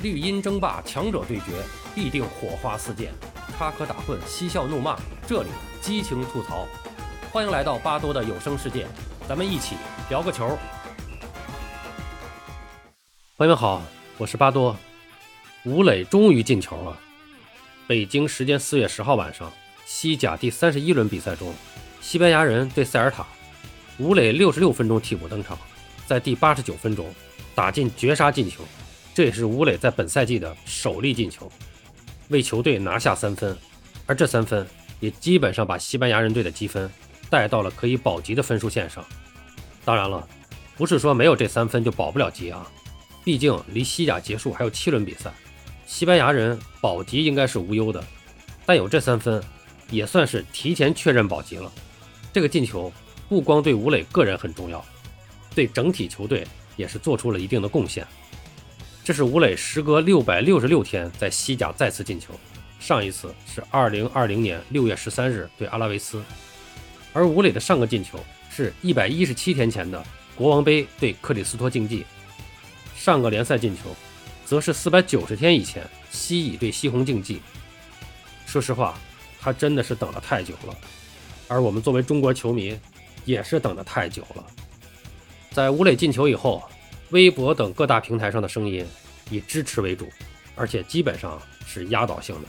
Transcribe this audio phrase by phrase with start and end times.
[0.00, 1.46] 绿茵争霸，强者对决，
[1.92, 3.10] 必定火花四溅，
[3.58, 5.48] 插科打诨，嬉笑怒骂，这里
[5.80, 6.68] 激情吐槽。
[7.32, 8.86] 欢迎来到巴多的有声世界，
[9.28, 9.74] 咱们一起
[10.08, 10.56] 聊个球。
[13.36, 13.82] 朋友们好，
[14.18, 14.76] 我是巴多。
[15.64, 16.96] 吴磊终于进球了。
[17.88, 19.52] 北京时间四月十号晚上，
[19.84, 21.52] 西甲第三十一轮比赛中，
[22.00, 23.26] 西班牙人对塞尔塔，
[23.98, 25.58] 吴磊六十六分钟替补登场，
[26.06, 27.12] 在第八十九分钟
[27.52, 28.62] 打进绝杀进球。
[29.18, 31.50] 这也是吴磊在本赛季的首粒进球，
[32.28, 33.58] 为球队拿下三分，
[34.06, 34.64] 而这三分
[35.00, 36.88] 也基本上把西班牙人队的积分
[37.28, 39.04] 带到了可以保级的分数线上。
[39.84, 40.24] 当然了，
[40.76, 42.64] 不是说没有这三分就保不了级啊，
[43.24, 45.32] 毕竟离西甲结束还有七轮比赛，
[45.84, 48.00] 西班牙人保级应该是无忧的。
[48.64, 49.42] 但有这三分，
[49.90, 51.72] 也算是提前确认保级了。
[52.32, 52.92] 这个进球
[53.28, 54.84] 不光对吴磊个人很重要，
[55.56, 56.46] 对整体球队
[56.76, 58.06] 也是做出了一定的贡献。
[59.08, 62.34] 这是吴磊时隔六百六十六天在西甲再次进球，
[62.78, 66.22] 上一次是二零二零年六月十三日对阿拉维斯，
[67.14, 70.04] 而吴磊的上个进球是一百一十七天前的
[70.36, 72.04] 国王杯对克里斯托竞技，
[72.94, 73.96] 上个联赛进球
[74.44, 77.40] 则是四百九十天以前西乙对西红竞技。
[78.44, 78.98] 说实话，
[79.40, 80.76] 他真的是等了太久了，
[81.48, 82.78] 而我们作为中国球迷
[83.24, 84.44] 也是等得太久了。
[85.50, 86.62] 在吴磊进球以后。
[87.10, 88.86] 微博等各大平台上的声音
[89.30, 90.06] 以支持为主，
[90.54, 92.48] 而且基本上是压倒性的。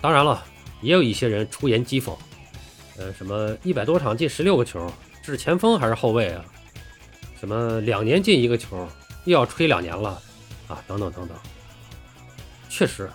[0.00, 0.44] 当然了，
[0.80, 2.14] 也有一些人出言讥讽，
[2.98, 6.44] 呃，什么一百多场进十六个球，是前锋还是后卫啊？
[7.40, 8.86] 什么两年进一个球，
[9.24, 10.20] 又要吹两年了
[10.68, 10.84] 啊？
[10.86, 11.36] 等等等等。
[12.68, 13.10] 确实，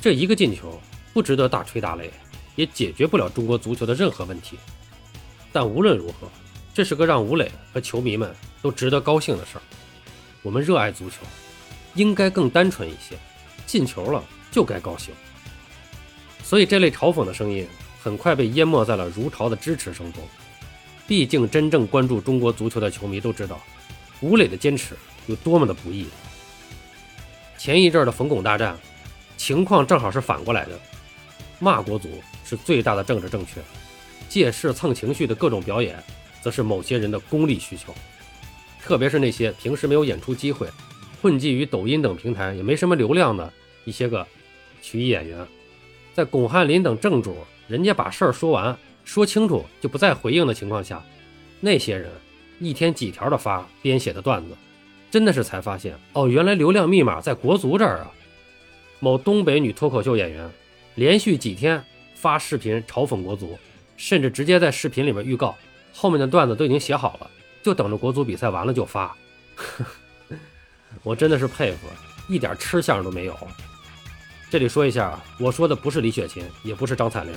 [0.00, 0.80] 这一个进球
[1.12, 2.10] 不值得大吹大擂，
[2.56, 4.58] 也解决不了中国足球的任何问题。
[5.52, 6.28] 但无论如何。
[6.74, 9.62] 这是个让吴磊和球迷们都值得高兴的事儿。
[10.42, 11.16] 我们热爱足球，
[11.94, 13.16] 应该更单纯一些，
[13.66, 15.14] 进球了就该高兴。
[16.42, 17.66] 所以这类嘲讽的声音
[18.02, 20.22] 很快被淹没在了如潮的支持声中。
[21.06, 23.60] 毕竟真正关注中国足球的球迷都知道，
[24.20, 24.96] 吴磊的坚持
[25.26, 26.06] 有多么的不易。
[27.58, 28.78] 前一阵的冯巩大战，
[29.36, 30.80] 情况正好是反过来的，
[31.58, 32.08] 骂国足
[32.44, 33.60] 是最大的政治正确，
[34.28, 36.02] 借势蹭情绪的各种表演。
[36.42, 37.94] 则是某些人的功利需求，
[38.82, 40.68] 特别是那些平时没有演出机会、
[41.22, 43.50] 混迹于抖音等平台也没什么流量的
[43.84, 44.26] 一些个
[44.82, 45.46] 曲艺演员，
[46.12, 47.36] 在巩汉林等正主
[47.68, 51.02] 人家把事儿说完、说清楚就不再回应的情况下，
[51.60, 52.10] 那些人
[52.58, 54.56] 一天几条的发编写的段子，
[55.10, 58.10] 真的是才发现哦，原来流量密码在国足这儿啊！
[58.98, 60.50] 某东北女脱口秀演员
[60.94, 61.82] 连续几天
[62.14, 63.58] 发视频嘲讽国足，
[63.96, 65.56] 甚至直接在视频里面预告。
[65.92, 67.30] 后面的段子都已经写好了，
[67.62, 69.14] 就等着国足比赛完了就发。
[71.02, 71.88] 我真的是佩服，
[72.28, 73.36] 一点吃相都没有。
[74.50, 77.32] 这里说一下，我说的不是李雪琴，也不是张彩玲，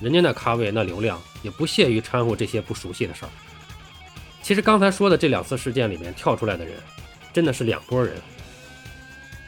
[0.00, 3.30] 人家那咖位那流量也不屑于掺和这些不熟悉的事儿。
[4.42, 6.74] 其实刚才说的这两次事件里面跳出来的人，
[7.32, 8.14] 真的是两拨人。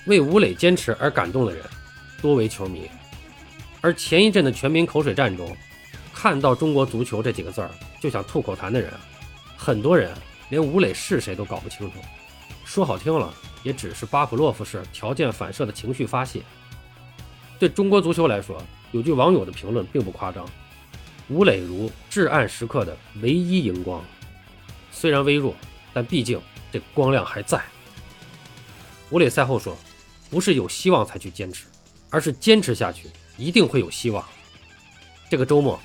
[0.06, 1.62] 为吴磊坚持而感动的人，
[2.22, 2.82] 多为球迷；
[3.80, 5.56] 而前一阵的全民口水战中，
[6.14, 7.70] 看到中国足球这几个字儿。
[8.00, 8.92] 就想吐口痰的人，
[9.56, 10.14] 很多人
[10.50, 11.98] 连吴磊是谁都搞不清楚。
[12.64, 13.32] 说好听了，
[13.62, 16.42] 也只是巴甫洛夫式条件反射的情绪发泄。
[17.58, 20.48] 对中国足球来说，有句网友的评论并不夸张：
[21.28, 24.04] 吴磊如至暗时刻的唯一荧光，
[24.92, 25.54] 虽然微弱，
[25.92, 27.60] 但毕竟这光亮还在。
[29.10, 29.76] 吴磊赛后说
[30.30, 31.66] ：“不是有希望才去坚持，
[32.10, 34.24] 而是坚持下去一定会有希望。”
[35.28, 35.80] 这个周末。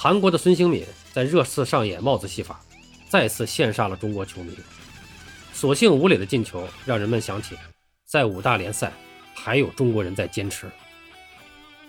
[0.00, 0.86] 韩国的孙兴敏
[1.18, 2.60] 在热刺上演帽子戏法，
[3.08, 4.56] 再次羡煞了中国球迷。
[5.52, 7.56] 所幸吴磊的进球让人们想起，
[8.04, 8.92] 在五大联赛
[9.34, 10.70] 还有中国人在坚持。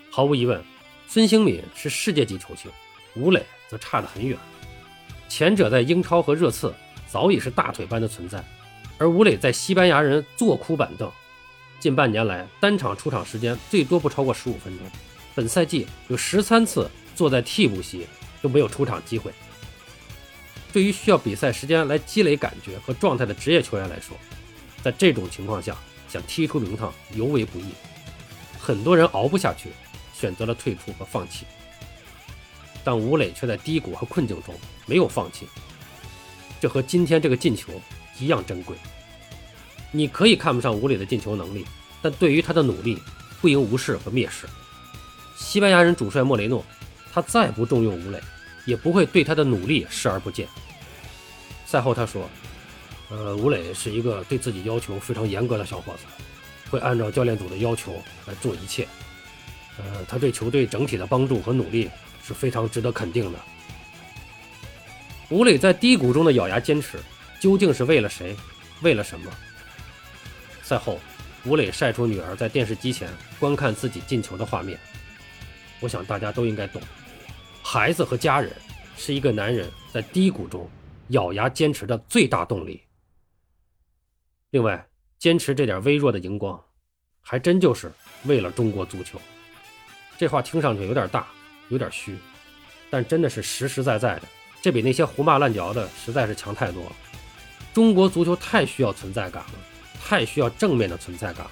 [0.09, 0.59] 毫无疑问，
[1.07, 2.71] 孙兴敏是世界级球星，
[3.15, 4.35] 吴磊则差得很远。
[5.27, 6.73] 前者在英超和热刺
[7.07, 8.43] 早已是大腿般的存在，
[8.97, 11.07] 而吴磊在西班牙人坐哭板凳，
[11.79, 14.87] 近半年来单场出场时间最多不超过十五分钟，
[15.35, 16.89] 本赛季有十三次。
[17.15, 18.07] 坐在替补席
[18.41, 19.31] 都没有出场机会。
[20.71, 24.15] 对于需要比赛时间来积累感觉和状态的职业球员来说，
[24.83, 25.75] 在这种情况下
[26.07, 27.65] 想踢出名堂尤为不易。
[28.59, 29.69] 很多人熬不下去，
[30.13, 31.45] 选择了退出和放弃。
[32.83, 34.53] 但吴磊却在低谷和困境中
[34.85, 35.47] 没有放弃，
[36.61, 37.73] 这和今天这个进球
[38.19, 38.77] 一样珍贵。
[39.91, 41.65] 你可以看不上吴磊的进球能力，
[41.99, 43.01] 但对于他的努力
[43.41, 44.47] 不应无视和蔑视。
[45.35, 46.63] 西班牙人主帅莫雷诺。
[47.11, 48.21] 他再不重用吴磊，
[48.65, 50.47] 也不会对他的努力视而不见。
[51.65, 52.29] 赛后他说
[53.09, 56.03] ：“呃，吴磊是一个对自己要求非常严格的小伙子，
[56.69, 58.87] 会按照教练组的要求来做一切。
[59.77, 61.89] 呃，他对球队整体的帮助和努力
[62.25, 63.39] 是非常值得肯定的。
[65.29, 66.99] 吴磊在低谷中的咬牙坚持，
[67.39, 68.35] 究竟是为了谁？
[68.81, 69.31] 为了什么？
[70.63, 70.99] 赛后，
[71.45, 73.09] 吴磊晒出女儿在电视机前
[73.39, 74.79] 观看自己进球的画面。
[75.79, 76.81] 我想大家都应该懂，
[77.71, 78.51] 孩子和家人
[78.97, 80.67] 是一个男人在低谷中
[81.09, 82.81] 咬牙坚持的最大动力。
[84.49, 84.83] 另外，
[85.19, 86.59] 坚持这点微弱的荧光，
[87.21, 87.91] 还真就是
[88.25, 89.21] 为了中国足球。
[90.17, 91.27] 这话听上去有点大，
[91.67, 92.17] 有点虚，
[92.89, 94.23] 但真的是实实在在的。
[94.63, 96.95] 这比那些胡骂乱嚼的实在是强太多了。
[97.71, 99.53] 中国足球太需要存在感了，
[100.03, 101.51] 太需要正面的存在感了。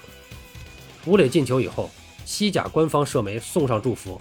[1.06, 1.88] 吴磊进球以后，
[2.24, 4.20] 西甲官方社媒送上祝福：“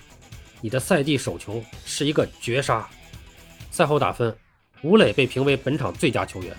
[0.61, 2.87] 你的赛季首球是一个绝杀。”
[3.69, 4.35] 赛后打分，
[4.81, 6.55] 吴磊被评为本场最佳球员。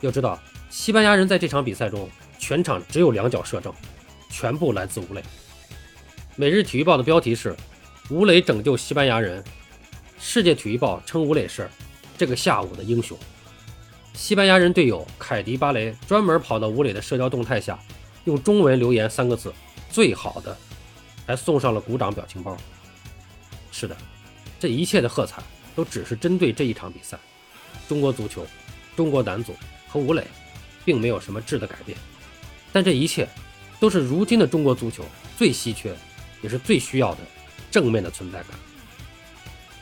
[0.00, 0.38] 要知道，
[0.70, 3.72] 西班牙人在这场比赛中全场只有两脚射正，
[4.30, 5.22] 全部来自吴磊。
[6.36, 7.54] 每日体育报的标题是
[8.10, 9.44] ：“吴磊拯救西班牙人。”
[10.18, 11.68] 世界体育报称吴磊是
[12.16, 13.16] 这个下午的英雄。
[14.12, 17.78] 西班牙人队友凯迪巴雷专门跑到吴磊的社交动态下，
[18.24, 19.52] 用中文留言三个字
[19.90, 20.56] ：“最好的”，
[21.26, 22.56] 还送上了鼓掌表情包。
[23.70, 23.96] 是的，
[24.58, 25.42] 这一切的喝彩
[25.74, 27.18] 都只是针对这一场比赛。
[27.88, 28.46] 中国足球、
[28.96, 29.54] 中国男足
[29.88, 30.26] 和吴磊，
[30.84, 31.96] 并没有什么质的改变。
[32.72, 33.28] 但这一切，
[33.80, 35.04] 都是如今的中国足球
[35.36, 35.94] 最稀缺，
[36.42, 37.20] 也是最需要的
[37.70, 38.50] 正面的存在感。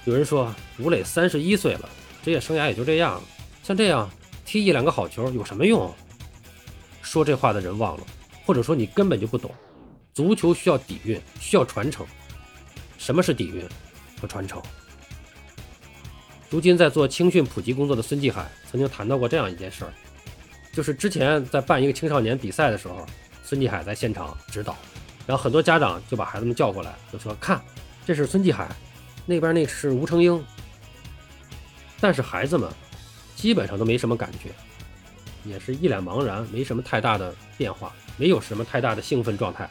[0.04, 1.88] 有人说吴磊三十一岁了，
[2.24, 3.22] 职业生涯也就这样了，
[3.62, 4.10] 像这样
[4.46, 5.94] 踢一两个好球有什么用？
[7.02, 8.06] 说这话的人忘了，
[8.46, 9.54] 或者说你根本就不懂，
[10.14, 12.06] 足球需要底蕴，需要传承。
[12.98, 13.66] 什么是底蕴
[14.20, 14.60] 和传承？
[16.50, 19.92] 如今在做青训普及工作的孙继海曾经谈到过这样一件事儿，
[20.72, 23.06] 就是之前在办一个青少年比赛的时候，
[23.44, 24.76] 孙继海在现场指导，
[25.26, 27.62] 然后很多家长就把孩子们叫过来，就说：“看，
[28.06, 28.68] 这是孙继海。”
[29.26, 30.42] 那边那是吴成英，
[32.00, 32.66] 但是孩子们
[33.36, 34.50] 基本上都没什么感觉，
[35.44, 39.68] 也是一脸茫然，没什么太大的变化，没有什么太大的兴奋状态。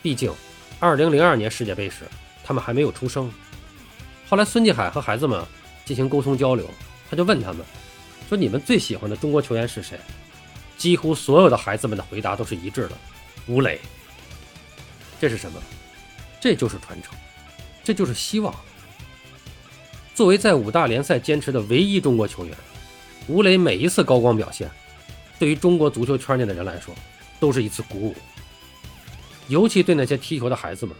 [0.00, 0.32] 毕竟，
[0.78, 2.04] 二零零二年世界杯时
[2.50, 3.30] 他们还没有出生。
[4.28, 5.40] 后来孙继海和孩子们
[5.84, 6.68] 进行沟通交流，
[7.08, 7.64] 他就问他们
[8.28, 9.96] 说：“你们最喜欢的中国球员是谁？”
[10.76, 12.98] 几乎所有的孩子们的回答都是一致的
[13.46, 13.78] ：“吴磊。”
[15.20, 15.62] 这是什么？
[16.40, 17.14] 这就是传承，
[17.84, 18.52] 这就是希望。
[20.12, 22.56] 作为在五大联赛坚持的唯一中国球员，
[23.28, 24.68] 吴磊每一次高光表现，
[25.38, 26.92] 对于中国足球圈内的人来说，
[27.38, 28.16] 都是一次鼓舞。
[29.46, 30.96] 尤其对那些踢球的孩子们，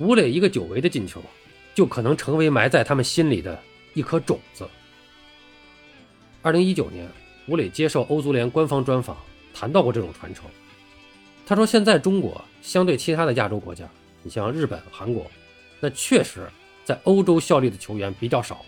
[0.00, 1.22] 吴磊一个久违的进球，
[1.74, 3.56] 就可能成为埋在他们心里的
[3.94, 4.66] 一颗种子。
[6.42, 7.06] 二零一九年，
[7.46, 9.16] 吴磊接受欧足联官方专访，
[9.52, 10.46] 谈到过这种传承。
[11.46, 13.86] 他说：“现在中国相对其他的亚洲国家，
[14.22, 15.30] 你像日本、韩国，
[15.78, 16.48] 那确实。”
[16.82, 18.64] 在欧洲效力的球员比较少，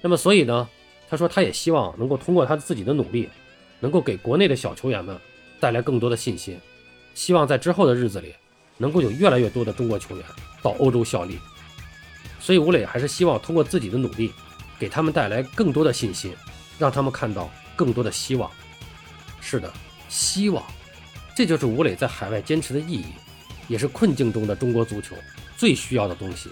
[0.00, 0.66] 那么所以呢，
[1.10, 3.28] 他说他也希望能够通过他自己的努力，
[3.78, 5.18] 能够给国内的小球员们
[5.60, 6.58] 带来更多的信心，
[7.12, 8.32] 希望在之后的日子里，
[8.82, 10.26] 能够有越来越多的中国球员
[10.60, 11.38] 到欧洲效力。
[12.40, 14.32] 所以吴磊还是希望通过自己的努力，
[14.76, 16.34] 给他们带来更多的信心，
[16.80, 18.50] 让他们看到更多的希望。
[19.40, 19.72] 是的，
[20.08, 20.60] 希望，
[21.36, 23.06] 这就是吴磊在海外坚持的意义，
[23.68, 25.14] 也是困境中的中国足球
[25.56, 26.50] 最需要的东西。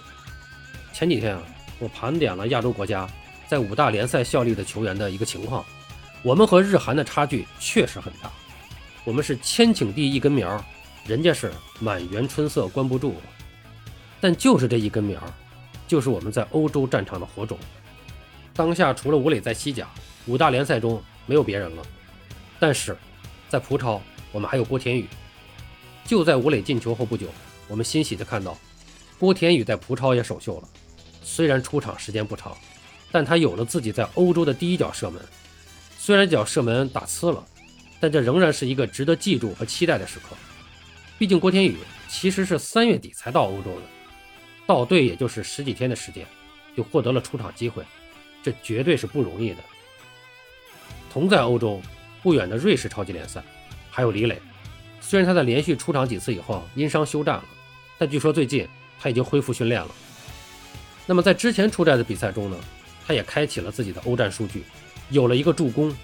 [0.93, 1.43] 前几天啊，
[1.79, 3.05] 我盘点了亚洲国家
[3.49, 5.65] 在五大联赛效力的球员的一个情况，
[6.23, 8.31] 我们和日韩的差距确实很大。
[9.03, 10.63] 我们是千顷地一根苗，
[11.05, 13.15] 人家是满园春色关不住。
[14.19, 15.19] 但就是这一根苗，
[15.87, 17.57] 就是我们在欧洲战场的火种。
[18.53, 19.89] 当下除了吴磊在西甲
[20.27, 21.83] 五大联赛中没有别人了，
[22.59, 22.95] 但是
[23.49, 25.07] 在葡超我们还有郭田雨。
[26.05, 27.27] 就在吴磊进球后不久，
[27.67, 28.57] 我们欣喜地看到
[29.17, 30.69] 郭田雨在葡超也首秀了。
[31.23, 32.55] 虽然出场时间不长，
[33.11, 35.21] 但他有了自己在欧洲的第一脚射门。
[35.97, 37.43] 虽然脚射门打呲了，
[37.99, 40.35] 但这仍然是一个值得记住和期待的时刻。
[41.21, 41.77] 毕竟郭天宇
[42.09, 43.83] 其实是三月底才到欧洲的，
[44.65, 46.25] 到队也就是十几天的时间，
[46.75, 47.83] 就获得了出场机会，
[48.41, 49.57] 这绝对是不容易的。
[51.13, 51.79] 同在欧洲
[52.23, 53.39] 不远的瑞士超级联赛，
[53.91, 54.41] 还有李磊。
[54.99, 57.45] 虽然他在连续出场几次以后因伤休战了，
[57.99, 58.67] 但据说最近
[58.99, 59.91] 他已经恢复训练了。
[61.05, 62.57] 那么在之前出战的比赛中呢，
[63.05, 64.63] 他也开启了自己的欧战数据，
[65.11, 65.95] 有了一个助攻，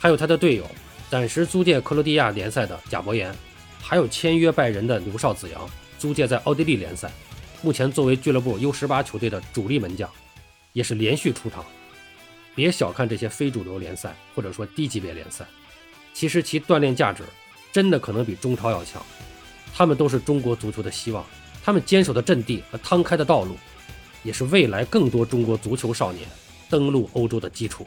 [0.00, 0.68] 还有他的队友
[1.08, 3.32] 暂时租借克罗地亚联赛的贾博言，
[3.82, 7.10] 还有签约拜仁的刘少子阳租借在奥地利联赛，
[7.60, 10.08] 目前作为俱乐部 U18 球队的主力门将，
[10.72, 11.64] 也是连续出场。
[12.54, 15.44] 别小看这些非主流联赛或者说低级别联赛，
[16.14, 17.22] 其实其锻炼价值
[17.72, 19.04] 真的可能比中超要强。
[19.74, 21.24] 他们都是中国足球的希望，
[21.64, 23.56] 他们坚守的阵地和摊开的道路，
[24.22, 26.28] 也是未来更多中国足球少年
[26.70, 27.86] 登陆欧洲的基础。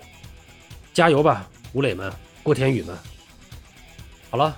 [0.93, 2.11] 加油吧，吴磊们，
[2.41, 2.97] 郭田雨们！
[4.31, 4.57] 好了，